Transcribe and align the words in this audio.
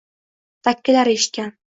dakkilar 0.69 1.11
eshitgan. 1.13 1.53